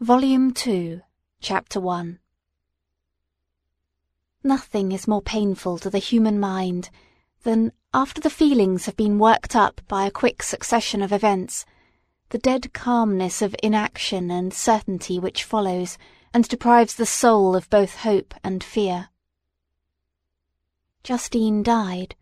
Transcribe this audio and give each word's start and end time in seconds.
Volume 0.00 0.52
2, 0.52 1.00
Chapter 1.40 1.80
1 1.80 2.18
Nothing 4.44 4.92
is 4.92 5.08
more 5.08 5.22
painful 5.22 5.78
to 5.78 5.88
the 5.88 5.96
human 5.96 6.38
mind 6.38 6.90
than, 7.44 7.72
after 7.94 8.20
the 8.20 8.28
feelings 8.28 8.84
have 8.84 8.96
been 8.98 9.18
worked 9.18 9.56
up 9.56 9.80
by 9.88 10.04
a 10.04 10.10
quick 10.10 10.42
succession 10.42 11.00
of 11.00 11.14
events, 11.14 11.64
the 12.28 12.36
dead 12.36 12.74
calmness 12.74 13.40
of 13.40 13.56
inaction 13.62 14.30
and 14.30 14.52
certainty 14.52 15.18
which 15.18 15.44
follows 15.44 15.96
and 16.34 16.46
deprives 16.46 16.96
the 16.96 17.06
soul 17.06 17.56
of 17.56 17.70
both 17.70 17.96
hope 18.00 18.34
and 18.44 18.62
fear. 18.62 19.08
Justine 21.04 21.62
died. 21.62 22.16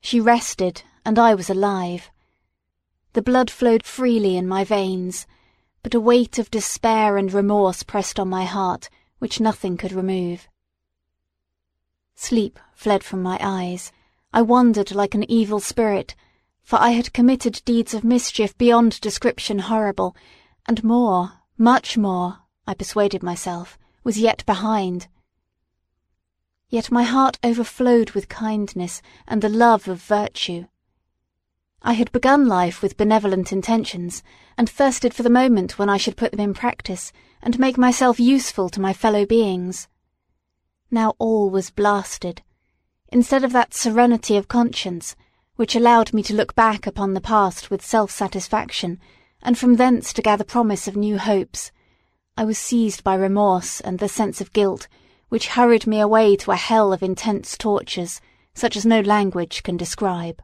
She 0.00 0.20
rested, 0.20 0.84
and 1.04 1.18
I 1.18 1.34
was 1.34 1.50
alive. 1.50 2.08
The 3.14 3.22
blood 3.22 3.50
flowed 3.50 3.82
freely 3.84 4.36
in 4.36 4.46
my 4.46 4.62
veins, 4.62 5.26
but 5.86 5.94
a 5.94 6.00
weight 6.00 6.36
of 6.36 6.50
despair 6.50 7.16
and 7.16 7.32
remorse 7.32 7.84
pressed 7.84 8.18
on 8.18 8.28
my 8.28 8.44
heart 8.44 8.90
which 9.20 9.38
nothing 9.38 9.76
could 9.76 9.92
remove. 9.92 10.48
Sleep 12.16 12.58
fled 12.74 13.04
from 13.04 13.22
my 13.22 13.38
eyes. 13.40 13.92
I 14.32 14.42
wandered 14.42 14.96
like 14.96 15.14
an 15.14 15.30
evil 15.30 15.60
spirit, 15.60 16.16
for 16.64 16.80
I 16.80 16.90
had 16.90 17.12
committed 17.12 17.62
deeds 17.64 17.94
of 17.94 18.02
mischief 18.02 18.58
beyond 18.58 19.00
description 19.00 19.60
horrible, 19.60 20.16
and 20.66 20.82
more, 20.82 21.34
much 21.56 21.96
more, 21.96 22.38
I 22.66 22.74
persuaded 22.74 23.22
myself, 23.22 23.78
was 24.02 24.18
yet 24.18 24.44
behind. 24.44 25.06
Yet 26.68 26.90
my 26.90 27.04
heart 27.04 27.38
overflowed 27.44 28.10
with 28.10 28.28
kindness 28.28 29.02
and 29.28 29.40
the 29.40 29.48
love 29.48 29.86
of 29.86 30.02
virtue. 30.02 30.66
I 31.88 31.92
had 31.92 32.10
begun 32.10 32.48
life 32.48 32.82
with 32.82 32.96
benevolent 32.96 33.52
intentions, 33.52 34.24
and 34.58 34.68
thirsted 34.68 35.14
for 35.14 35.22
the 35.22 35.30
moment 35.30 35.78
when 35.78 35.88
I 35.88 35.98
should 35.98 36.16
put 36.16 36.32
them 36.32 36.40
in 36.40 36.52
practice 36.52 37.12
and 37.40 37.60
make 37.60 37.78
myself 37.78 38.18
useful 38.18 38.68
to 38.70 38.80
my 38.80 38.92
fellow 38.92 39.24
beings. 39.24 39.86
Now 40.90 41.14
all 41.20 41.48
was 41.48 41.70
blasted. 41.70 42.42
Instead 43.12 43.44
of 43.44 43.52
that 43.52 43.72
serenity 43.72 44.36
of 44.36 44.48
conscience, 44.48 45.14
which 45.54 45.76
allowed 45.76 46.12
me 46.12 46.24
to 46.24 46.34
look 46.34 46.56
back 46.56 46.88
upon 46.88 47.14
the 47.14 47.20
past 47.20 47.70
with 47.70 47.86
self-satisfaction, 47.86 48.98
and 49.40 49.56
from 49.56 49.76
thence 49.76 50.12
to 50.14 50.22
gather 50.22 50.42
promise 50.42 50.88
of 50.88 50.96
new 50.96 51.18
hopes, 51.18 51.70
I 52.36 52.44
was 52.44 52.58
seized 52.58 53.04
by 53.04 53.14
remorse 53.14 53.80
and 53.80 54.00
the 54.00 54.08
sense 54.08 54.40
of 54.40 54.52
guilt, 54.52 54.88
which 55.28 55.46
hurried 55.50 55.86
me 55.86 56.00
away 56.00 56.34
to 56.34 56.50
a 56.50 56.56
hell 56.56 56.92
of 56.92 57.04
intense 57.04 57.56
tortures, 57.56 58.20
such 58.54 58.76
as 58.76 58.84
no 58.84 59.02
language 59.02 59.62
can 59.62 59.76
describe. 59.76 60.42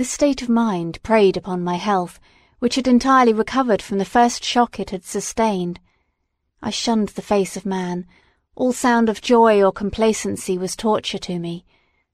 This 0.00 0.12
state 0.12 0.40
of 0.40 0.48
mind 0.48 0.98
preyed 1.02 1.36
upon 1.36 1.62
my 1.62 1.74
health, 1.74 2.18
which 2.58 2.76
had 2.76 2.88
entirely 2.88 3.34
recovered 3.34 3.82
from 3.82 3.98
the 3.98 4.06
first 4.06 4.42
shock 4.42 4.80
it 4.80 4.88
had 4.88 5.04
sustained. 5.04 5.78
I 6.62 6.70
shunned 6.70 7.10
the 7.10 7.20
face 7.20 7.54
of 7.54 7.66
man. 7.66 8.06
All 8.54 8.72
sound 8.72 9.10
of 9.10 9.20
joy 9.20 9.62
or 9.62 9.72
complacency 9.72 10.56
was 10.56 10.74
torture 10.74 11.18
to 11.18 11.38
me. 11.38 11.66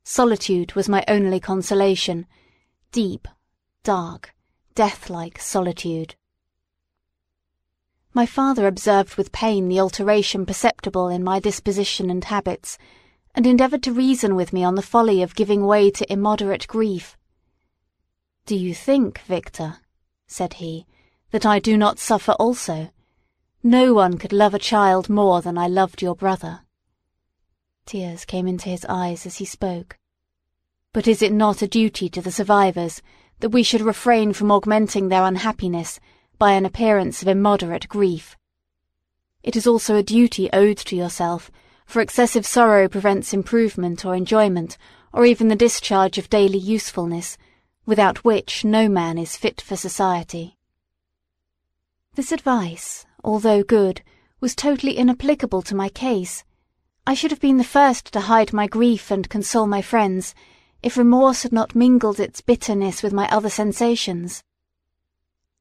Solitude 0.03 0.73
was 0.73 0.89
my 0.89 1.05
only 1.07 1.39
consolation. 1.39 2.27
Deep, 2.91 3.29
dark, 3.85 4.35
death-like 4.75 5.41
solitude. 5.41 6.17
My 8.13 8.27
father 8.27 8.67
observed 8.67 9.15
with 9.15 9.31
pain 9.31 9.69
the 9.69 9.79
alteration 9.79 10.45
perceptible 10.45 11.07
in 11.07 11.23
my 11.23 11.39
disposition 11.39 12.11
and 12.11 12.25
habits, 12.25 12.79
and 13.33 13.47
endeavoured 13.47 13.85
to 13.85 13.93
reason 13.93 14.35
with 14.35 14.53
me 14.53 14.65
on 14.65 14.75
the 14.75 14.83
folly 14.83 15.23
of 15.23 15.37
giving 15.37 15.65
way 15.65 15.89
to 15.93 16.13
immoderate 16.13 16.67
grief. 16.67 17.17
Do 18.47 18.55
you 18.55 18.75
think, 18.75 19.23
Victor, 19.23 19.79
said 20.29 20.55
he, 20.55 20.87
that 21.33 21.45
I 21.45 21.59
do 21.59 21.77
not 21.77 21.99
suffer 21.99 22.31
also? 22.35 22.91
No 23.65 23.93
one 23.93 24.19
could 24.19 24.33
love 24.33 24.55
a 24.55 24.61
child 24.61 25.09
more 25.09 25.43
than 25.43 25.59
I 25.59 25.67
loved 25.67 26.01
your 26.01 26.15
brother. 26.15 26.61
Tears 27.87 28.25
came 28.25 28.47
into 28.47 28.69
his 28.69 28.87
eyes 28.89 29.27
as 29.27 29.39
he 29.39 29.45
spoke. 29.45 29.99
But 30.93 31.09
is 31.09 31.23
it 31.23 31.33
not 31.33 31.61
a 31.61 31.67
duty 31.67 32.09
to 32.11 32.23
the 32.23 32.31
survivors 32.31 33.03
that 33.41 33.49
we 33.49 33.65
should 33.65 33.81
refrain 33.81 34.33
from 34.33 34.53
augmenting 34.53 35.09
their 35.09 35.25
unhappiness 35.25 35.99
by 36.39 36.53
an 36.53 36.65
appearance 36.65 37.23
of 37.23 37.29
immoderate 37.29 37.89
grief? 37.89 38.37
It 39.43 39.57
is 39.57 39.67
also 39.67 39.97
a 39.97 40.05
duty 40.05 40.49
owed 40.53 40.79
to 40.79 40.95
yourself, 40.95 41.51
for 41.85 42.01
excessive 42.01 42.47
sorrow 42.47 42.89
prevents 42.89 43.35
improvement 43.35 44.05
or 44.05 44.15
enjoyment, 44.15 44.79
or 45.13 45.27
even 45.27 45.49
the 45.49 45.57
discharge 45.57 46.17
of 46.17 46.31
daily 46.31 46.59
usefulness, 46.59 47.37
without 47.87 48.25
which 48.25 48.65
no 48.65 48.89
man 48.89 49.17
is 49.17 49.37
fit 49.37 49.61
for 49.61 49.77
society. 49.77 50.57
This 52.17 52.33
advice, 52.33 53.07
although 53.23 53.63
good, 53.63 54.03
was 54.41 54.55
totally 54.55 54.97
inapplicable 54.97 55.63
to 55.63 55.75
my 55.75 55.89
case. 55.89 56.45
I 57.07 57.15
should 57.15 57.31
have 57.31 57.41
been 57.41 57.59
the 57.59 57.65
first 57.65 58.13
to 58.13 58.21
hide 58.21 58.53
my 58.53 58.67
grief 58.67 59.11
and 59.11 59.31
console 59.31 59.67
my 59.67 59.81
friends, 59.81 60.35
if 60.83 60.97
remorse 60.97 61.45
had 61.45 61.53
not 61.53 61.75
mingled 61.75 62.19
its 62.19 62.41
bitterness 62.41 63.03
with 63.03 63.13
my 63.13 63.29
other 63.31 63.49
sensations. 63.49 64.43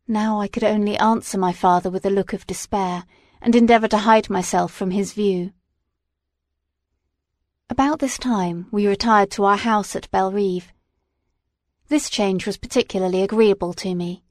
Now 0.08 0.42
I 0.42 0.48
could 0.48 0.64
only 0.64 0.98
answer 0.98 1.38
my 1.38 1.54
father 1.54 1.90
with 1.90 2.06
a 2.06 2.10
look 2.10 2.34
of 2.34 2.48
despair, 2.48 3.06
and 3.42 3.56
endeavour 3.56 3.88
to 3.90 4.00
hide 4.00 4.30
myself 4.30 4.72
from 4.72 4.92
his 4.92 5.14
view. 5.14 5.52
About 7.70 8.00
this 8.00 8.18
time 8.18 8.68
we 8.72 8.88
retired 8.88 9.32
to 9.32 9.46
our 9.46 9.58
house 9.58 9.96
at 9.96 10.10
Belrive, 10.12 10.72
this 11.88 12.10
change 12.10 12.46
was 12.46 12.58
particularly 12.58 13.22
agreeable 13.22 13.74
to 13.74 13.94
me. 13.94 14.24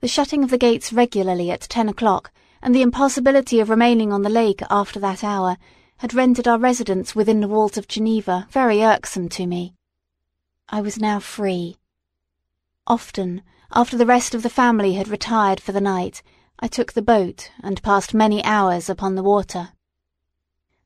The 0.00 0.08
shutting 0.08 0.44
of 0.44 0.50
the 0.50 0.58
gates 0.58 0.92
regularly 0.92 1.50
at 1.50 1.62
ten 1.62 1.88
o'clock, 1.88 2.32
and 2.60 2.74
the 2.74 2.82
impossibility 2.82 3.60
of 3.60 3.70
remaining 3.70 4.12
on 4.12 4.22
the 4.22 4.28
lake 4.28 4.60
after 4.70 5.00
that 5.00 5.24
hour, 5.24 5.56
had 5.98 6.14
rendered 6.14 6.48
our 6.48 6.58
residence 6.58 7.14
within 7.14 7.40
the 7.40 7.48
walls 7.48 7.78
of 7.78 7.88
Geneva 7.88 8.46
very 8.50 8.82
irksome 8.82 9.28
to 9.28 9.46
me. 9.46 9.74
I 10.68 10.80
was 10.80 10.98
now 10.98 11.20
free. 11.20 11.76
Often, 12.86 13.42
after 13.72 13.96
the 13.96 14.06
rest 14.06 14.34
of 14.34 14.42
the 14.42 14.50
family 14.50 14.94
had 14.94 15.08
retired 15.08 15.60
for 15.60 15.72
the 15.72 15.80
night, 15.80 16.22
I 16.58 16.66
took 16.66 16.92
the 16.92 17.02
boat 17.02 17.50
and 17.62 17.82
passed 17.82 18.12
many 18.12 18.44
hours 18.44 18.90
upon 18.90 19.14
the 19.14 19.22
water. 19.22 19.70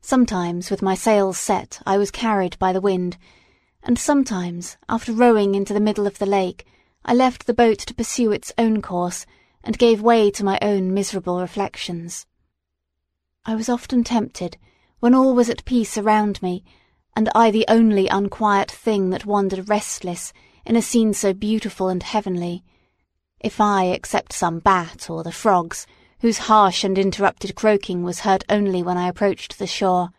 Sometimes, 0.01 0.71
with 0.71 0.83
my 0.83 0.95
sails 0.95 1.39
set, 1.39 1.81
I 1.85 1.99
was 1.99 2.11
carried 2.11 2.59
by 2.59 2.73
the 2.73 2.81
wind, 2.81 3.17
and 3.87 4.01
sometimes, 4.01 4.77
after 4.89 5.13
rowing 5.13 5.55
into 5.55 5.73
the 5.73 5.79
middle 5.79 6.09
of 6.09 6.19
the 6.19 6.27
lake, 6.27 6.67
I 7.05 7.15
left 7.15 7.47
the 7.47 7.55
boat 7.55 7.79
to 7.79 7.95
pursue 7.95 8.33
its 8.33 8.53
own 8.59 8.83
course, 8.83 9.25
and 9.63 9.79
gave 9.79 10.03
way 10.03 10.29
to 10.33 10.45
my 10.45 10.59
own 10.61 10.93
miserable 10.93 11.41
reflections. 11.41 12.27
I 13.45 13.55
was 13.55 13.69
often 13.69 14.03
tempted, 14.03 14.59
when 14.99 15.15
all 15.15 15.37
was 15.37 15.49
at 15.49 15.65
peace 15.65 15.97
around 15.97 16.43
me, 16.43 16.65
and 17.15 17.29
I 17.33 17.53
the 17.53 17.65
only 17.69 18.09
unquiet 18.09 18.73
thing 18.73 19.11
that 19.11 19.25
wandered 19.25 19.69
restless 19.69 20.33
in 20.65 20.75
a 20.75 20.83
scene 20.83 21.15
so 21.15 21.33
beautiful 21.33 21.89
and 21.89 22.03
heavenly, 22.03 22.65
if 23.39 23.61
I 23.61 23.85
except 23.85 24.33
some 24.33 24.59
bat 24.59 25.09
or 25.09 25.23
the 25.23 25.31
frogs, 25.31 25.87
whose 26.23 26.39
harsh 26.39 26.83
and 26.83 26.99
interrupted 26.99 27.55
croaking 27.55 28.03
was 28.03 28.21
heard 28.21 28.45
only 28.49 28.83
when 28.83 28.99
I 28.99 29.07
approached 29.09 29.61
the 29.61 29.67
shore. 29.69 30.11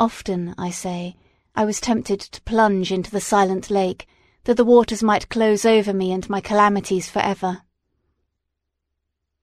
Often, 0.00 0.56
I 0.58 0.70
say, 0.70 1.14
I 1.56 1.64
was 1.64 1.80
tempted 1.80 2.20
to 2.20 2.42
plunge 2.42 2.90
into 2.90 3.10
the 3.10 3.20
silent 3.20 3.70
lake, 3.70 4.08
that 4.44 4.56
the 4.56 4.64
waters 4.64 5.02
might 5.02 5.28
close 5.28 5.64
over 5.64 5.94
me 5.94 6.10
and 6.10 6.28
my 6.28 6.40
calamities 6.40 7.08
for 7.08 7.20
ever. 7.20 7.62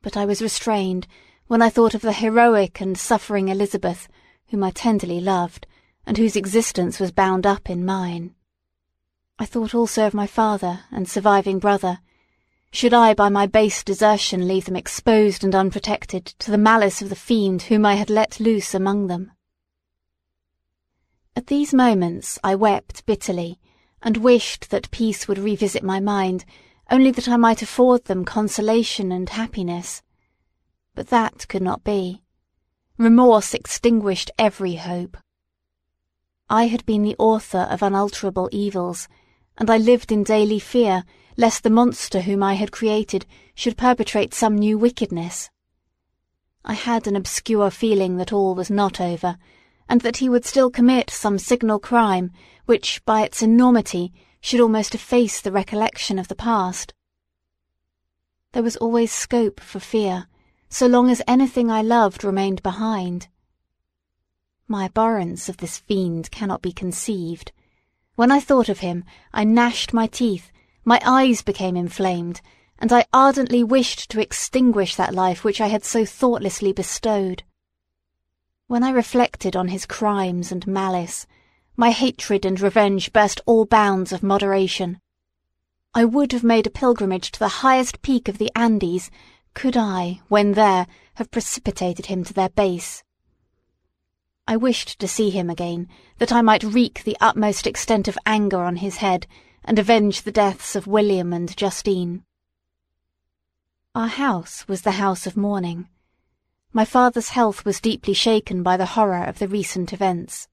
But 0.01 0.17
I 0.17 0.25
was 0.25 0.41
restrained 0.41 1.07
when 1.47 1.61
I 1.61 1.69
thought 1.69 1.93
of 1.93 2.01
the 2.01 2.13
heroic 2.13 2.81
and 2.81 2.97
suffering 2.97 3.47
Elizabeth, 3.47 4.07
whom 4.49 4.63
I 4.63 4.71
tenderly 4.71 5.21
loved, 5.21 5.67
and 6.05 6.17
whose 6.17 6.35
existence 6.35 6.99
was 6.99 7.11
bound 7.11 7.45
up 7.45 7.69
in 7.69 7.85
mine. 7.85 8.35
I 9.39 9.45
thought 9.45 9.73
also 9.73 10.05
of 10.05 10.13
my 10.13 10.27
father 10.27 10.81
and 10.91 11.07
surviving 11.07 11.59
brother. 11.59 11.99
Should 12.71 12.93
I 12.93 13.13
by 13.13 13.29
my 13.29 13.47
base 13.47 13.83
desertion 13.83 14.47
leave 14.47 14.65
them 14.65 14.75
exposed 14.75 15.43
and 15.43 15.55
unprotected 15.55 16.25
to 16.25 16.51
the 16.51 16.57
malice 16.57 17.01
of 17.01 17.09
the 17.09 17.15
fiend 17.15 17.63
whom 17.63 17.85
I 17.85 17.95
had 17.95 18.09
let 18.09 18.39
loose 18.39 18.73
among 18.73 19.07
them? 19.07 19.31
At 21.35 21.47
these 21.47 21.73
moments 21.73 22.37
I 22.43 22.55
wept 22.55 23.05
bitterly, 23.05 23.59
and 24.01 24.17
wished 24.17 24.69
that 24.69 24.91
peace 24.91 25.27
would 25.27 25.37
revisit 25.37 25.83
my 25.83 25.99
mind, 25.99 26.43
only 26.89 27.11
that 27.11 27.29
I 27.29 27.37
might 27.37 27.61
afford 27.61 28.05
them 28.05 28.25
consolation 28.25 29.11
and 29.11 29.29
happiness. 29.29 30.01
But 30.93 31.07
that 31.07 31.47
could 31.47 31.61
not 31.61 31.83
be. 31.83 32.21
Remorse 32.97 33.53
extinguished 33.53 34.29
every 34.37 34.75
hope. 34.75 35.17
I 36.49 36.65
had 36.67 36.85
been 36.85 37.03
the 37.03 37.15
author 37.17 37.65
of 37.69 37.81
unalterable 37.81 38.49
evils, 38.51 39.07
and 39.57 39.69
I 39.69 39.77
lived 39.77 40.11
in 40.11 40.23
daily 40.23 40.59
fear 40.59 41.05
lest 41.37 41.63
the 41.63 41.69
monster 41.69 42.21
whom 42.21 42.43
I 42.43 42.55
had 42.55 42.73
created 42.73 43.25
should 43.55 43.77
perpetrate 43.77 44.33
some 44.33 44.57
new 44.57 44.77
wickedness. 44.77 45.49
I 46.65 46.73
had 46.73 47.07
an 47.07 47.15
obscure 47.15 47.71
feeling 47.71 48.17
that 48.17 48.33
all 48.33 48.53
was 48.53 48.69
not 48.69 48.99
over, 48.99 49.37
and 49.91 49.99
that 49.99 50.17
he 50.17 50.29
would 50.29 50.45
still 50.45 50.71
commit 50.71 51.09
some 51.09 51.37
signal 51.37 51.77
crime 51.77 52.31
which, 52.65 53.03
by 53.03 53.23
its 53.23 53.41
enormity, 53.41 54.13
should 54.39 54.61
almost 54.61 54.95
efface 54.95 55.41
the 55.41 55.51
recollection 55.51 56.17
of 56.17 56.29
the 56.29 56.35
past. 56.35 56.93
There 58.53 58.63
was 58.63 58.77
always 58.77 59.11
scope 59.11 59.59
for 59.59 59.81
fear, 59.81 60.27
so 60.69 60.87
long 60.87 61.09
as 61.09 61.21
anything 61.27 61.69
I 61.69 61.81
loved 61.81 62.23
remained 62.23 62.63
behind. 62.63 63.27
My 64.65 64.85
abhorrence 64.85 65.49
of 65.49 65.57
this 65.57 65.79
fiend 65.79 66.31
cannot 66.31 66.61
be 66.61 66.71
conceived. 66.71 67.51
When 68.15 68.31
I 68.31 68.39
thought 68.39 68.69
of 68.69 68.79
him, 68.79 69.03
I 69.33 69.43
gnashed 69.43 69.93
my 69.93 70.07
teeth, 70.07 70.53
my 70.85 71.01
eyes 71.03 71.41
became 71.41 71.75
inflamed, 71.75 72.39
and 72.79 72.93
I 72.93 73.07
ardently 73.11 73.61
wished 73.61 74.09
to 74.11 74.21
extinguish 74.21 74.95
that 74.95 75.13
life 75.13 75.43
which 75.43 75.59
I 75.59 75.67
had 75.67 75.83
so 75.83 76.05
thoughtlessly 76.05 76.71
bestowed. 76.71 77.43
When 78.71 78.85
I 78.85 78.91
reflected 78.91 79.57
on 79.57 79.67
his 79.67 79.85
crimes 79.85 80.49
and 80.49 80.65
malice, 80.65 81.27
my 81.75 81.91
hatred 81.91 82.45
and 82.45 82.57
revenge 82.57 83.11
burst 83.11 83.41
all 83.45 83.65
bounds 83.65 84.13
of 84.13 84.23
moderation. 84.23 85.01
I 85.93 86.05
would 86.05 86.31
have 86.31 86.45
made 86.45 86.65
a 86.65 86.69
pilgrimage 86.69 87.31
to 87.31 87.39
the 87.39 87.59
highest 87.65 88.01
peak 88.01 88.29
of 88.29 88.37
the 88.37 88.49
Andes, 88.55 89.11
could 89.53 89.75
I, 89.75 90.21
when 90.29 90.53
there, 90.53 90.87
have 91.15 91.31
precipitated 91.31 92.05
him 92.05 92.23
to 92.23 92.33
their 92.33 92.47
base. 92.47 93.03
I 94.47 94.55
wished 94.55 94.99
to 94.99 95.07
see 95.09 95.31
him 95.31 95.49
again, 95.49 95.89
that 96.19 96.31
I 96.31 96.41
might 96.41 96.63
wreak 96.63 97.03
the 97.03 97.17
utmost 97.19 97.67
extent 97.67 98.07
of 98.07 98.17
anger 98.25 98.63
on 98.63 98.77
his 98.77 98.95
head, 99.03 99.27
and 99.65 99.79
avenge 99.79 100.21
the 100.21 100.31
deaths 100.31 100.77
of 100.77 100.87
William 100.87 101.33
and 101.33 101.53
Justine. 101.57 102.23
Our 103.93 104.07
house 104.07 104.65
was 104.69 104.83
the 104.83 104.91
house 104.91 105.27
of 105.27 105.35
mourning. 105.35 105.89
My 106.73 106.85
father's 106.85 107.29
health 107.29 107.65
was 107.65 107.81
deeply 107.81 108.13
shaken 108.13 108.63
by 108.63 108.77
the 108.77 108.85
horror 108.85 109.25
of 109.25 109.39
the 109.39 109.47
recent 109.49 109.91
events. 109.91 110.47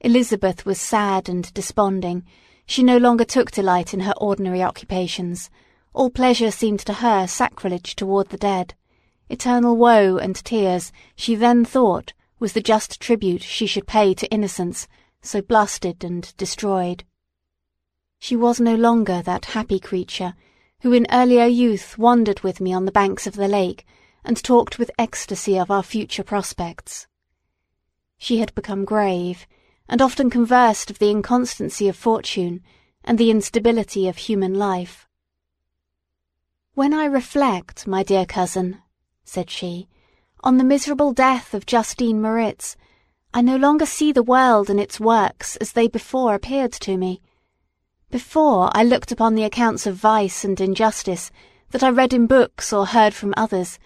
Elizabeth 0.00 0.66
was 0.66 0.78
sad 0.78 1.26
and 1.26 1.50
desponding. 1.54 2.24
She 2.66 2.82
no 2.82 2.98
longer 2.98 3.24
took 3.24 3.50
delight 3.50 3.94
in 3.94 4.00
her 4.00 4.12
ordinary 4.18 4.62
occupations. 4.62 5.48
All 5.94 6.10
pleasure 6.10 6.50
seemed 6.50 6.80
to 6.80 6.92
her 6.94 7.26
sacrilege 7.26 7.96
toward 7.96 8.28
the 8.28 8.36
dead. 8.36 8.74
Eternal 9.30 9.74
woe 9.74 10.18
and 10.18 10.36
tears, 10.36 10.92
she 11.16 11.34
then 11.34 11.64
thought, 11.64 12.12
was 12.38 12.52
the 12.52 12.60
just 12.60 13.00
tribute 13.00 13.42
she 13.42 13.66
should 13.66 13.86
pay 13.86 14.12
to 14.12 14.30
innocence, 14.30 14.86
so 15.22 15.40
blasted 15.40 16.04
and 16.04 16.36
destroyed. 16.36 17.04
She 18.18 18.36
was 18.36 18.60
no 18.60 18.74
longer 18.74 19.22
that 19.22 19.46
happy 19.46 19.80
creature 19.80 20.34
who 20.80 20.92
in 20.92 21.06
earlier 21.10 21.46
youth 21.46 21.96
wandered 21.96 22.40
with 22.40 22.60
me 22.60 22.74
on 22.74 22.84
the 22.84 22.92
banks 22.92 23.26
of 23.26 23.36
the 23.36 23.48
lake 23.48 23.86
and 24.24 24.42
talked 24.42 24.78
with 24.78 24.90
ecstasy 24.98 25.58
of 25.58 25.70
our 25.70 25.82
future 25.82 26.22
prospects. 26.22 27.06
She 28.18 28.38
had 28.38 28.54
become 28.54 28.84
grave, 28.84 29.46
and 29.88 30.00
often 30.00 30.30
conversed 30.30 30.90
of 30.90 30.98
the 30.98 31.10
inconstancy 31.10 31.88
of 31.88 31.96
fortune 31.96 32.62
and 33.04 33.18
the 33.18 33.30
instability 33.30 34.08
of 34.08 34.16
human 34.16 34.54
life. 34.54 35.08
When 36.74 36.94
I 36.94 37.04
reflect, 37.04 37.86
my 37.86 38.02
dear 38.02 38.24
cousin, 38.24 38.78
said 39.24 39.50
she, 39.50 39.88
on 40.42 40.56
the 40.56 40.64
miserable 40.64 41.12
death 41.12 41.52
of 41.52 41.66
Justine 41.66 42.20
Moritz, 42.22 42.76
I 43.34 43.42
no 43.42 43.56
longer 43.56 43.86
see 43.86 44.12
the 44.12 44.22
world 44.22 44.70
and 44.70 44.80
its 44.80 45.00
works 45.00 45.56
as 45.56 45.72
they 45.72 45.88
before 45.88 46.34
appeared 46.34 46.72
to 46.72 46.96
me. 46.96 47.20
Before 48.10 48.70
I 48.74 48.84
looked 48.84 49.10
upon 49.12 49.34
the 49.34 49.44
accounts 49.44 49.86
of 49.86 49.96
vice 49.96 50.44
and 50.44 50.60
injustice 50.60 51.30
that 51.70 51.82
I 51.82 51.90
read 51.90 52.12
in 52.12 52.26
books 52.26 52.72
or 52.72 52.86
heard 52.86 53.14
from 53.14 53.34
others 53.36 53.78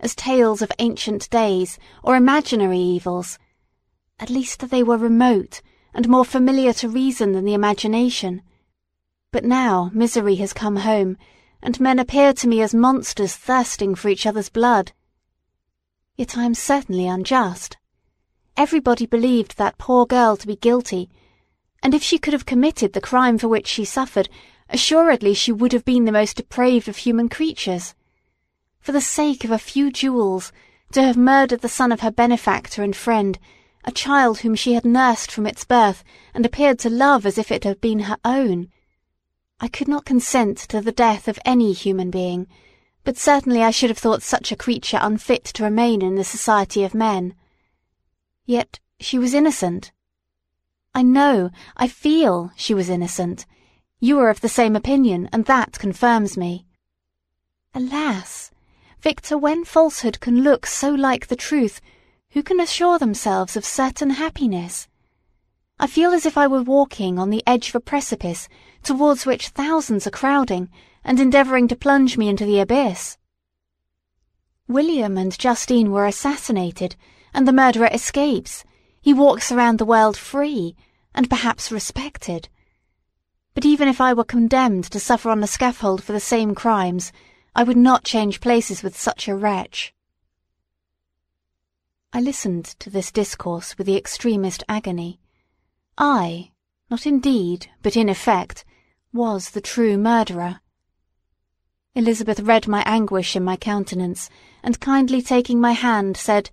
as 0.00 0.14
tales 0.14 0.62
of 0.62 0.72
ancient 0.78 1.30
days 1.30 1.78
or 2.02 2.16
imaginary 2.16 2.78
evils. 2.78 3.38
At 4.18 4.30
least 4.30 4.70
they 4.70 4.82
were 4.82 4.96
remote 4.96 5.62
and 5.94 6.08
more 6.08 6.24
familiar 6.24 6.72
to 6.74 6.88
reason 6.88 7.32
than 7.32 7.44
the 7.44 7.54
imagination. 7.54 8.42
But 9.32 9.44
now 9.44 9.90
misery 9.94 10.36
has 10.36 10.52
come 10.52 10.76
home, 10.76 11.16
and 11.62 11.80
men 11.80 11.98
appear 11.98 12.32
to 12.34 12.48
me 12.48 12.62
as 12.62 12.74
monsters 12.74 13.36
thirsting 13.36 13.94
for 13.94 14.08
each 14.08 14.26
other's 14.26 14.48
blood. 14.48 14.92
Yet 16.16 16.36
I 16.36 16.44
am 16.44 16.54
certainly 16.54 17.06
unjust. 17.06 17.76
Everybody 18.56 19.06
believed 19.06 19.56
that 19.56 19.78
poor 19.78 20.06
girl 20.06 20.36
to 20.36 20.46
be 20.46 20.56
guilty, 20.56 21.08
and 21.82 21.94
if 21.94 22.02
she 22.02 22.18
could 22.18 22.32
have 22.32 22.46
committed 22.46 22.92
the 22.92 23.00
crime 23.00 23.38
for 23.38 23.48
which 23.48 23.66
she 23.66 23.84
suffered, 23.84 24.28
assuredly 24.68 25.34
she 25.34 25.52
would 25.52 25.72
have 25.72 25.84
been 25.84 26.04
the 26.04 26.12
most 26.12 26.36
depraved 26.36 26.88
of 26.88 26.98
human 26.98 27.28
creatures. 27.28 27.94
For 28.80 28.92
the 28.92 29.00
sake 29.00 29.44
of 29.44 29.50
a 29.50 29.58
few 29.58 29.92
jewels, 29.92 30.52
to 30.92 31.02
have 31.02 31.16
murdered 31.16 31.60
the 31.60 31.68
son 31.68 31.92
of 31.92 32.00
her 32.00 32.10
benefactor 32.10 32.82
and 32.82 32.96
friend, 32.96 33.38
a 33.84 33.92
child 33.92 34.38
whom 34.40 34.54
she 34.54 34.72
had 34.72 34.84
nursed 34.84 35.30
from 35.30 35.46
its 35.46 35.64
birth 35.64 36.02
and 36.34 36.44
appeared 36.44 36.78
to 36.80 36.90
love 36.90 37.26
as 37.26 37.36
if 37.36 37.52
it 37.52 37.64
had 37.64 37.80
been 37.80 38.00
her 38.00 38.16
own. 38.24 38.68
I 39.60 39.68
could 39.68 39.86
not 39.86 40.06
consent 40.06 40.56
to 40.70 40.80
the 40.80 40.92
death 40.92 41.28
of 41.28 41.38
any 41.44 41.72
human 41.74 42.10
being, 42.10 42.46
but 43.04 43.18
certainly 43.18 43.62
I 43.62 43.70
should 43.70 43.90
have 43.90 43.98
thought 43.98 44.22
such 44.22 44.50
a 44.50 44.56
creature 44.56 44.98
unfit 45.00 45.44
to 45.44 45.64
remain 45.64 46.00
in 46.00 46.14
the 46.14 46.24
society 46.24 46.82
of 46.82 46.94
men. 46.94 47.34
Yet 48.46 48.80
she 48.98 49.18
was 49.18 49.34
innocent. 49.34 49.92
I 50.94 51.02
know, 51.02 51.50
I 51.76 51.86
feel 51.86 52.50
she 52.56 52.74
was 52.74 52.88
innocent. 52.88 53.44
You 54.00 54.18
are 54.20 54.30
of 54.30 54.40
the 54.40 54.48
same 54.48 54.74
opinion, 54.74 55.28
and 55.32 55.44
that 55.44 55.78
confirms 55.78 56.36
me. 56.36 56.66
Alas! 57.74 58.50
Victor, 59.02 59.38
when 59.38 59.64
falsehood 59.64 60.20
can 60.20 60.42
look 60.42 60.66
so 60.66 60.90
like 60.90 61.28
the 61.28 61.36
truth, 61.36 61.80
who 62.32 62.42
can 62.42 62.60
assure 62.60 62.98
themselves 62.98 63.56
of 63.56 63.64
certain 63.64 64.10
happiness? 64.10 64.88
I 65.78 65.86
feel 65.86 66.12
as 66.12 66.26
if 66.26 66.36
I 66.36 66.46
were 66.46 66.62
walking 66.62 67.18
on 67.18 67.30
the 67.30 67.42
edge 67.46 67.70
of 67.70 67.76
a 67.76 67.80
precipice 67.80 68.46
towards 68.82 69.24
which 69.24 69.48
thousands 69.48 70.06
are 70.06 70.10
crowding 70.10 70.68
and 71.02 71.18
endeavouring 71.18 71.66
to 71.68 71.76
plunge 71.76 72.18
me 72.18 72.28
into 72.28 72.44
the 72.44 72.60
abyss. 72.60 73.16
William 74.68 75.16
and 75.16 75.36
Justine 75.38 75.90
were 75.90 76.04
assassinated, 76.04 76.94
and 77.32 77.48
the 77.48 77.54
murderer 77.54 77.88
escapes, 77.90 78.64
he 79.00 79.14
walks 79.14 79.50
around 79.50 79.78
the 79.78 79.86
world 79.86 80.18
free, 80.18 80.76
and 81.14 81.30
perhaps 81.30 81.72
respected. 81.72 82.50
But 83.54 83.64
even 83.64 83.88
if 83.88 83.98
I 83.98 84.12
were 84.12 84.24
condemned 84.24 84.84
to 84.90 85.00
suffer 85.00 85.30
on 85.30 85.40
the 85.40 85.46
scaffold 85.46 86.04
for 86.04 86.12
the 86.12 86.20
same 86.20 86.54
crimes, 86.54 87.12
I 87.54 87.64
would 87.64 87.76
not 87.76 88.04
change 88.04 88.40
places 88.40 88.82
with 88.82 88.98
such 88.98 89.28
a 89.28 89.34
wretch. 89.34 89.92
I 92.12 92.20
listened 92.20 92.64
to 92.80 92.90
this 92.90 93.12
discourse 93.12 93.76
with 93.78 93.86
the 93.86 93.96
extremest 93.96 94.64
agony. 94.68 95.20
I, 95.96 96.52
not 96.90 97.06
in 97.06 97.20
deed, 97.20 97.68
but 97.82 97.96
in 97.96 98.08
effect, 98.08 98.64
was 99.12 99.50
the 99.50 99.60
true 99.60 99.96
murderer. 99.96 100.60
Elizabeth 101.94 102.40
read 102.40 102.68
my 102.68 102.82
anguish 102.86 103.34
in 103.34 103.44
my 103.44 103.56
countenance, 103.56 104.30
and 104.62 104.80
kindly 104.80 105.20
taking 105.20 105.60
my 105.60 105.72
hand, 105.72 106.16
said, 106.16 106.50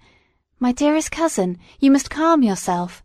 my 0.60 0.72
dearest 0.72 1.12
cousin, 1.12 1.60
you 1.80 1.92
must 1.92 2.10
calm 2.10 2.42
yourself. 2.42 3.04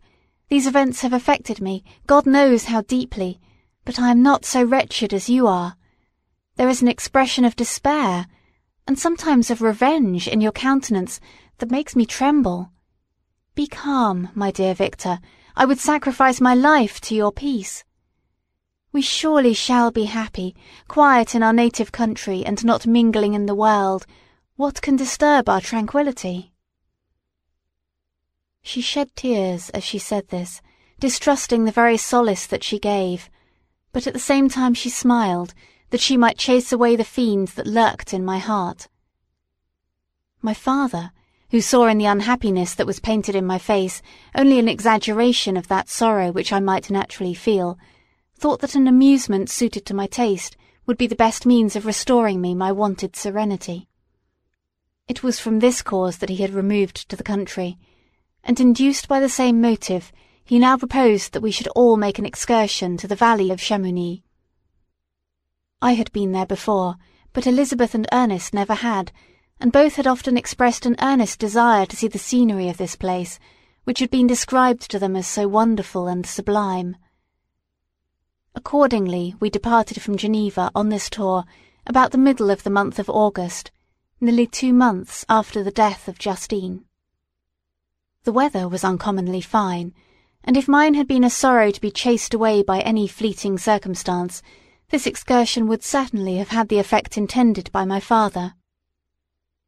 These 0.49 0.65
events 0.65 1.01
have 1.01 1.13
affected 1.13 1.61
me, 1.61 1.83
God 2.07 2.25
knows 2.25 2.65
how 2.65 2.81
deeply, 2.81 3.39
but 3.85 3.99
I 3.99 4.09
am 4.09 4.23
not 4.23 4.43
so 4.43 4.63
wretched 4.63 5.13
as 5.13 5.29
you 5.29 5.45
are. 5.45 5.75
There 6.55 6.69
is 6.69 6.83
an 6.83 6.87
expression 6.87 7.45
of 7.45 7.55
despair, 7.55 8.27
and 8.87 8.99
sometimes 8.99 9.49
of 9.49 9.61
revenge 9.61 10.27
in 10.27 10.39
your 10.39 10.51
countenance 10.51 11.19
that 11.57 11.71
makes 11.71 11.95
me 11.95 12.05
tremble. 12.05 12.71
Be 13.55 13.65
calm, 13.65 14.29
my 14.35 14.51
dear 14.51 14.75
Victor, 14.75 15.19
I 15.55 15.65
would 15.65 15.79
sacrifice 15.79 16.39
my 16.39 16.53
life 16.53 17.01
to 17.01 17.15
your 17.15 17.31
peace. 17.31 17.83
We 18.91 19.01
surely 19.01 19.55
shall 19.55 19.89
be 19.89 20.05
happy, 20.05 20.55
quiet 20.87 21.33
in 21.33 21.41
our 21.41 21.53
native 21.53 21.91
country 21.91 22.45
and 22.45 22.63
not 22.63 22.85
mingling 22.85 23.33
in 23.33 23.47
the 23.47 23.55
world. 23.55 24.05
What 24.55 24.79
can 24.83 24.95
disturb 24.95 25.49
our 25.49 25.61
tranquillity? 25.61 26.53
She 28.61 28.81
shed 28.81 29.15
tears 29.15 29.71
as 29.71 29.83
she 29.83 29.97
said 29.97 30.27
this, 30.27 30.61
distrusting 30.99 31.65
the 31.65 31.71
very 31.71 31.97
solace 31.97 32.45
that 32.45 32.63
she 32.63 32.77
gave, 32.77 33.31
but 33.91 34.05
at 34.05 34.13
the 34.13 34.19
same 34.19 34.49
time 34.49 34.75
she 34.75 34.89
smiled, 34.89 35.55
that 35.93 36.01
she 36.01 36.17
might 36.17 36.39
chase 36.39 36.71
away 36.71 36.95
the 36.95 37.03
fiend 37.03 37.49
that 37.49 37.67
lurked 37.67 38.15
in 38.15 38.25
my 38.25 38.39
heart. 38.39 38.87
My 40.41 40.55
father, 40.55 41.11
who 41.51 41.61
saw 41.61 41.85
in 41.85 41.99
the 41.99 42.07
unhappiness 42.07 42.73
that 42.73 42.87
was 42.87 42.99
painted 42.99 43.35
in 43.35 43.45
my 43.45 43.59
face 43.59 44.01
only 44.35 44.57
an 44.57 44.67
exaggeration 44.67 45.55
of 45.55 45.67
that 45.67 45.89
sorrow 45.89 46.31
which 46.31 46.51
I 46.51 46.59
might 46.59 46.89
naturally 46.89 47.35
feel, 47.35 47.77
thought 48.35 48.59
that 48.61 48.73
an 48.73 48.87
amusement 48.87 49.51
suited 49.51 49.85
to 49.85 49.93
my 49.93 50.07
taste 50.07 50.57
would 50.87 50.97
be 50.97 51.05
the 51.05 51.15
best 51.15 51.45
means 51.45 51.75
of 51.75 51.85
restoring 51.85 52.41
me 52.41 52.55
my 52.55 52.71
wonted 52.71 53.15
serenity. 53.15 53.87
It 55.07 55.21
was 55.21 55.39
from 55.39 55.59
this 55.59 55.83
cause 55.83 56.17
that 56.17 56.29
he 56.29 56.37
had 56.37 56.55
removed 56.55 57.07
to 57.09 57.15
the 57.15 57.21
country, 57.21 57.77
and 58.43 58.59
induced 58.59 59.07
by 59.07 59.19
the 59.19 59.29
same 59.29 59.61
motive, 59.61 60.11
he 60.43 60.57
now 60.57 60.75
proposed 60.75 61.33
that 61.33 61.43
we 61.43 61.51
should 61.51 61.67
all 61.75 61.97
make 61.97 62.17
an 62.17 62.25
excursion 62.25 62.97
to 62.97 63.07
the 63.07 63.15
valley 63.15 63.51
of 63.51 63.59
Chamounix. 63.59 64.23
I 65.83 65.95
had 65.95 66.13
been 66.13 66.31
there 66.31 66.45
before, 66.45 66.95
but 67.33 67.45
Elizabeth 67.45 67.93
and 67.93 68.07
Ernest 68.13 68.53
never 68.53 68.73
had, 68.73 69.11
and 69.59 69.69
both 69.69 69.95
had 69.95 70.07
often 70.07 70.37
expressed 70.37 70.85
an 70.85 70.95
earnest 71.01 71.39
desire 71.39 71.85
to 71.87 71.97
see 71.97 72.07
the 72.07 72.17
scenery 72.17 72.69
of 72.69 72.77
this 72.77 72.95
place, 72.95 73.37
which 73.83 73.99
had 73.99 74.09
been 74.09 74.25
described 74.25 74.89
to 74.89 74.97
them 74.97 75.17
as 75.17 75.27
so 75.27 75.45
wonderful 75.45 76.07
and 76.07 76.25
sublime. 76.25 76.95
Accordingly, 78.55 79.35
we 79.41 79.49
departed 79.49 80.01
from 80.01 80.15
Geneva 80.15 80.71
on 80.73 80.87
this 80.87 81.09
tour 81.09 81.43
about 81.85 82.11
the 82.11 82.17
middle 82.17 82.49
of 82.49 82.63
the 82.63 82.69
month 82.69 82.97
of 82.97 83.09
August, 83.09 83.69
nearly 84.21 84.47
two 84.47 84.71
months 84.71 85.25
after 85.27 85.61
the 85.61 85.69
death 85.69 86.07
of 86.07 86.17
Justine. 86.17 86.85
The 88.23 88.31
weather 88.31 88.69
was 88.69 88.85
uncommonly 88.85 89.41
fine, 89.41 89.93
and 90.45 90.55
if 90.55 90.69
mine 90.69 90.93
had 90.93 91.09
been 91.09 91.25
a 91.25 91.29
sorrow 91.29 91.71
to 91.71 91.81
be 91.81 91.91
chased 91.91 92.33
away 92.33 92.63
by 92.63 92.79
any 92.79 93.05
fleeting 93.05 93.57
circumstance, 93.57 94.41
this 94.93 95.07
excursion 95.07 95.67
would 95.67 95.81
certainly 95.81 96.37
have 96.37 96.49
had 96.49 96.69
the 96.69 96.77
effect 96.77 97.17
intended 97.17 97.67
by 97.71 97.83
my 97.83 97.99
father. 97.99 98.53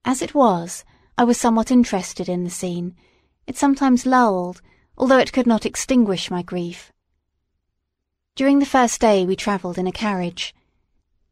As 0.05 0.21
it 0.21 0.35
was, 0.35 0.85
I 1.17 1.23
was 1.23 1.35
somewhat 1.35 1.71
interested 1.71 2.29
in 2.29 2.43
the 2.43 2.51
scene. 2.51 2.95
It 3.47 3.57
sometimes 3.57 4.05
lulled, 4.05 4.61
although 4.95 5.17
it 5.17 5.33
could 5.33 5.47
not 5.47 5.65
extinguish 5.65 6.29
my 6.29 6.43
grief. 6.43 6.93
During 8.35 8.59
the 8.59 8.67
first 8.67 9.01
day 9.01 9.25
we 9.25 9.35
travelled 9.35 9.79
in 9.79 9.87
a 9.87 9.91
carriage. 9.91 10.53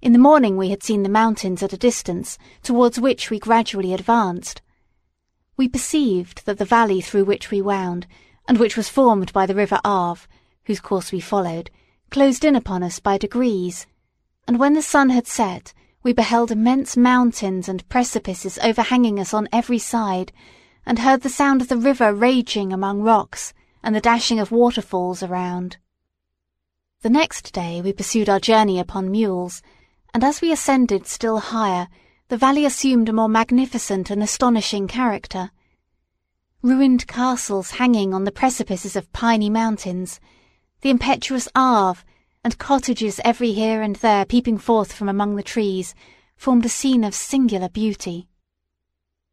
In 0.02 0.12
the 0.12 0.18
morning 0.18 0.58
we 0.58 0.72
had 0.72 0.82
seen 0.82 1.04
the 1.04 1.08
mountains 1.08 1.62
at 1.62 1.72
a 1.72 1.78
distance, 1.78 2.40
towards 2.64 3.00
which 3.00 3.30
we 3.30 3.38
gradually 3.38 3.94
advanced. 3.94 4.64
We 5.56 5.70
perceived 5.70 6.48
that 6.48 6.58
the 6.58 6.66
valley 6.66 7.00
through 7.00 7.26
which 7.26 7.52
we 7.52 7.62
wound, 7.62 8.08
and 8.48 8.58
which 8.58 8.76
was 8.76 8.90
formed 8.90 9.32
by 9.34 9.46
the 9.46 9.54
river 9.54 9.80
Arve, 9.86 10.28
whose 10.64 10.80
course 10.80 11.12
we 11.12 11.20
followed, 11.20 11.70
closed 12.14 12.46
in 12.46 12.56
upon 12.56 12.84
us 12.84 13.00
by 13.00 13.18
degrees, 13.18 13.88
and 14.48 14.60
when 14.60 14.76
the 14.76 14.84
sun 14.84 15.10
had 15.10 15.26
set, 15.26 15.74
we 16.04 16.14
beheld 16.14 16.52
immense 16.52 16.96
mountains 16.96 17.68
and 17.68 17.90
precipices 17.90 18.60
overhanging 18.62 19.20
us 19.20 19.34
on 19.34 19.50
every 19.52 19.80
side, 19.80 20.32
and 20.86 21.00
heard 21.00 21.22
the 21.22 21.28
sound 21.28 21.60
of 21.60 21.70
the 21.70 21.76
river 21.76 22.14
raging 22.14 22.72
among 22.72 23.02
rocks, 23.02 23.52
and 23.82 23.96
the 23.96 24.00
dashing 24.00 24.40
of 24.40 24.52
waterfalls 24.52 25.24
around. 25.24 25.78
The 27.02 27.10
next 27.10 27.52
day 27.52 27.82
we 27.82 27.92
pursued 27.92 28.30
our 28.30 28.40
journey 28.40 28.78
upon 28.78 29.10
mules, 29.10 29.64
and 30.14 30.24
as 30.24 30.40
we 30.40 30.52
ascended 30.52 31.08
still 31.08 31.40
higher, 31.40 31.88
the 32.28 32.38
valley 32.38 32.64
assumed 32.64 33.10
a 33.10 33.14
more 33.14 33.28
magnificent 33.28 34.12
and 34.12 34.22
astonishing 34.22 34.88
character. 34.88 35.50
Ruined 36.62 37.08
castles 37.08 37.72
hanging 37.72 38.14
on 38.14 38.24
the 38.24 38.32
precipices 38.32 38.96
of 38.96 39.12
piny 39.14 39.50
mountains, 39.50 40.20
the 40.84 40.90
impetuous 40.90 41.48
Arve, 41.56 42.04
and 42.44 42.58
cottages 42.58 43.22
every 43.24 43.54
here 43.54 43.82
and 43.82 43.96
there 43.98 44.26
peeping 44.26 44.58
forth 44.58 44.92
from 44.92 45.08
among 45.08 45.38
the 45.38 45.42
trees, 45.42 45.96
formed 46.36 46.66
a 46.66 46.70
scene 46.70 47.06
of 47.06 47.16
singular 47.16 47.70
beauty. 47.70 48.28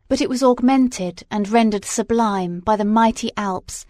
But 0.06 0.20
it 0.20 0.28
was 0.28 0.44
augmented 0.44 1.24
and 1.28 1.48
rendered 1.48 1.84
sublime 1.84 2.60
by 2.60 2.76
the 2.76 2.84
mighty 2.84 3.32
Alps, 3.36 3.84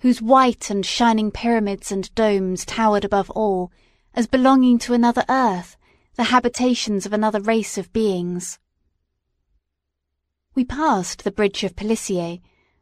whose 0.00 0.20
white 0.20 0.68
and 0.68 0.84
shining 0.84 1.30
pyramids 1.30 1.90
and 1.90 2.14
domes 2.14 2.66
towered 2.66 3.04
above 3.04 3.30
all, 3.30 3.72
as 4.12 4.26
belonging 4.26 4.78
to 4.80 4.92
another 4.92 5.24
earth, 5.26 5.78
the 6.16 6.24
habitations 6.24 7.06
of 7.06 7.14
another 7.14 7.40
race 7.40 7.78
of 7.78 7.94
beings. 7.94 8.58
We 10.54 10.66
passed 10.66 11.24
the 11.24 11.32
bridge 11.32 11.64
of 11.64 11.76
Pelissier, 11.76 12.40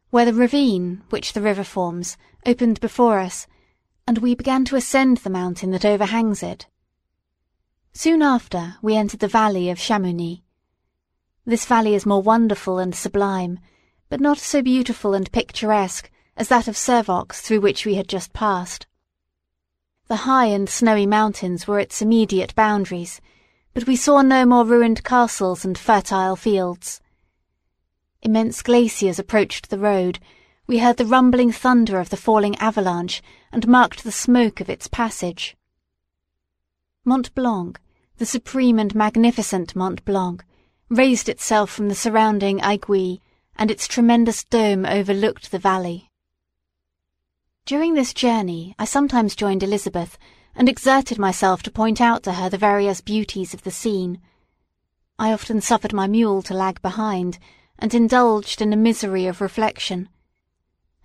where 0.09 0.25
the 0.25 0.33
ravine, 0.33 1.03
which 1.09 1.31
the 1.31 1.41
river 1.41 1.63
forms, 1.63 2.17
opened 2.45 2.81
before 2.81 3.19
us, 3.19 3.47
and 4.07 4.19
we 4.19 4.35
began 4.35 4.63
to 4.65 4.75
ascend 4.75 5.17
the 5.17 5.29
mountain 5.29 5.71
that 5.71 5.85
overhangs 5.85 6.43
it. 6.43 6.67
Soon 7.93 8.21
after, 8.21 8.75
we 8.81 8.95
entered 8.95 9.19
the 9.19 9.27
valley 9.27 9.69
of 9.69 9.79
Chamounix. 9.79 10.41
This 11.45 11.65
valley 11.65 11.95
is 11.95 12.05
more 12.05 12.21
wonderful 12.21 12.77
and 12.77 12.93
sublime, 12.93 13.59
but 14.09 14.19
not 14.19 14.37
so 14.37 14.61
beautiful 14.61 15.13
and 15.13 15.31
picturesque 15.31 16.11
as 16.37 16.49
that 16.49 16.67
of 16.67 16.75
Servox 16.75 17.39
through 17.39 17.61
which 17.61 17.85
we 17.85 17.95
had 17.95 18.07
just 18.07 18.33
passed. 18.33 18.87
The 20.07 20.17
high 20.17 20.47
and 20.47 20.69
snowy 20.69 21.05
mountains 21.07 21.67
were 21.67 21.79
its 21.79 22.01
immediate 22.01 22.53
boundaries, 22.53 23.21
but 23.73 23.87
we 23.87 23.95
saw 23.95 24.21
no 24.21 24.45
more 24.45 24.65
ruined 24.65 25.03
castles 25.03 25.65
and 25.65 25.77
fertile 25.77 26.35
fields. 26.35 27.01
Immense 28.21 28.61
glaciers 28.61 29.19
approached 29.19 29.69
the 29.69 29.79
road, 29.79 30.19
we 30.67 30.79
heard 30.79 30.97
the 30.97 31.05
rumbling 31.05 31.51
thunder 31.51 31.99
of 31.99 32.09
the 32.09 32.17
falling 32.17 32.55
avalanche 32.57 33.21
and 33.51 33.67
marked 33.67 34.03
the 34.03 34.11
smoke 34.11 34.59
of 34.59 34.69
its 34.69 34.87
passage. 34.87 35.55
Mont 37.03 37.33
Blanc, 37.35 37.79
the 38.17 38.25
supreme 38.25 38.79
and 38.79 38.95
magnificent 38.95 39.75
Mont 39.75 40.03
Blanc, 40.05 40.43
raised 40.89 41.29
itself 41.29 41.69
from 41.69 41.87
the 41.87 41.95
surrounding 41.95 42.59
aiguilles, 42.61 43.19
and 43.55 43.69
its 43.69 43.87
tremendous 43.87 44.43
dome 44.43 44.85
overlooked 44.85 45.51
the 45.51 45.59
valley. 45.59 46.09
During 47.65 47.93
this 47.93 48.13
journey 48.13 48.73
I 48.79 48.85
sometimes 48.85 49.35
joined 49.35 49.61
Elizabeth 49.61 50.17
and 50.55 50.67
exerted 50.67 51.19
myself 51.19 51.61
to 51.63 51.71
point 51.71 52.01
out 52.01 52.23
to 52.23 52.33
her 52.33 52.49
the 52.49 52.57
various 52.57 53.01
beauties 53.01 53.53
of 53.53 53.63
the 53.63 53.71
scene. 53.71 54.19
I 55.19 55.31
often 55.31 55.61
suffered 55.61 55.93
my 55.93 56.07
mule 56.07 56.41
to 56.43 56.53
lag 56.53 56.81
behind, 56.81 57.37
and 57.77 57.93
indulged 57.93 58.61
in 58.61 58.73
a 58.73 58.77
misery 58.77 59.27
of 59.27 59.41
reflection. 59.41 60.09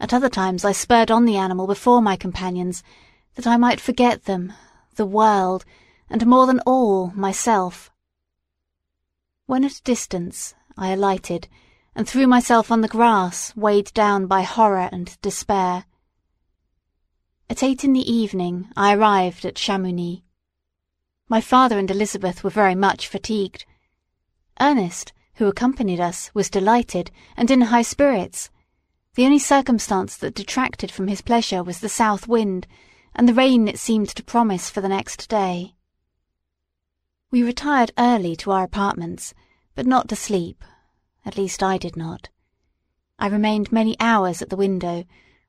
At 0.00 0.14
other 0.14 0.30
times 0.30 0.64
I 0.64 0.72
spurred 0.72 1.10
on 1.10 1.26
the 1.26 1.36
animal 1.36 1.66
before 1.66 2.00
my 2.00 2.16
companions, 2.16 2.82
that 3.34 3.46
I 3.46 3.58
might 3.58 3.80
forget 3.80 4.24
them, 4.24 4.54
the 4.96 5.04
world, 5.04 5.66
and 6.08 6.26
more 6.26 6.46
than 6.46 6.60
all, 6.60 7.12
myself. 7.14 7.90
When 9.44 9.62
at 9.62 9.78
a 9.78 9.82
distance, 9.82 10.54
I 10.76 10.88
alighted, 10.88 11.48
and 11.94 12.08
threw 12.08 12.26
myself 12.26 12.70
on 12.72 12.80
the 12.80 12.88
grass, 12.88 13.54
weighed 13.54 13.92
down 13.92 14.26
by 14.26 14.40
horror 14.42 14.88
and 14.90 15.20
despair. 15.20 15.84
At 17.50 17.62
eight 17.62 17.84
in 17.84 17.92
the 17.92 18.10
evening 18.10 18.70
I 18.76 18.94
arrived 18.94 19.44
at 19.44 19.56
Chamounix. 19.56 20.22
My 21.28 21.42
father 21.42 21.78
and 21.78 21.90
Elizabeth 21.90 22.42
were 22.42 22.50
very 22.50 22.74
much 22.74 23.06
fatigued. 23.06 23.66
Ernest, 24.58 25.12
who 25.34 25.46
accompanied 25.46 26.00
us, 26.00 26.30
was 26.32 26.48
delighted, 26.48 27.10
and 27.36 27.50
in 27.50 27.60
high 27.60 27.82
spirits. 27.82 28.50
The 29.14 29.24
only 29.24 29.38
circumstance 29.38 30.16
that 30.18 30.34
detracted 30.34 30.90
from 30.90 31.08
his 31.08 31.20
pleasure 31.20 31.62
was 31.62 31.80
the 31.80 31.88
south 31.88 32.28
wind, 32.28 32.66
and 33.14 33.28
the 33.28 33.34
rain 33.34 33.66
it 33.66 33.78
seemed 33.78 34.08
to 34.10 34.22
promise 34.22 34.70
for 34.70 34.80
the 34.80 34.88
next 34.88 35.28
day. 35.28 35.74
We 37.30 37.42
retired 37.42 37.92
early 37.98 38.36
to 38.36 38.52
our 38.52 38.64
apartments, 38.64 39.34
but 39.74 39.86
not 39.86 40.08
to 40.08 40.16
sleep. 40.16 40.64
At 41.24 41.36
least 41.36 41.62
I 41.62 41.76
did 41.76 41.96
not. 41.96 42.28
I 43.18 43.26
remained 43.26 43.72
many 43.72 43.96
hours 44.00 44.42
at 44.42 44.48
the 44.48 44.56
window, 44.56 45.04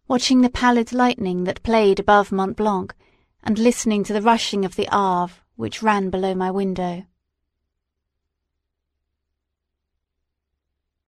watching 0.07 0.41
the 0.41 0.49
pallid 0.49 0.91
lightning 0.91 1.43
that 1.45 1.63
played 1.63 1.99
above 1.99 2.31
Mont 2.31 2.57
Blanc, 2.57 2.93
and 3.43 3.57
listening 3.57 4.03
to 4.03 4.13
the 4.13 4.21
rushing 4.21 4.65
of 4.65 4.75
the 4.75 4.89
Arve, 4.89 5.41
which 5.55 5.81
ran 5.83 6.09
below 6.09 6.35
my 6.35 6.51
window. 6.51 7.05